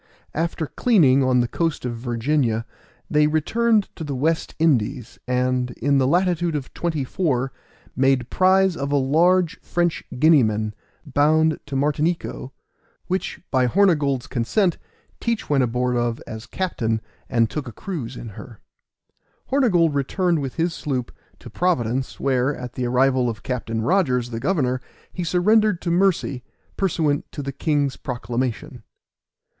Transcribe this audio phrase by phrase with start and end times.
[0.33, 2.65] After cleaning on the coast of Virginia,
[3.07, 7.51] they returned to the West Indies, and in the latitude of 24,
[7.95, 10.73] made prize of a large French Guineaman,
[11.05, 12.49] bound to Martinico,
[13.05, 14.79] which, by Hornygold's consent,
[15.19, 16.99] Teach went aboard of as captain,
[17.29, 18.59] and took a cruise in her.
[19.51, 24.39] Hornygold returned with his sloop to Providence, where, at the arrival of Captain Rogers, the
[24.39, 24.81] governor,
[25.13, 26.43] he surrendered to mercy,
[26.75, 28.81] pursuant to the king's proclamation.